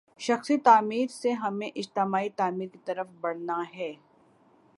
شخصی 0.19 0.57
تعمیر 0.57 1.07
سے 1.07 1.31
ہمیں 1.31 1.69
اجتماعی 1.75 2.29
تعمیر 2.29 2.67
کی 2.67 2.77
طرف 2.85 3.07
بڑھنا 3.21 3.63
ہے۔ 3.75 3.93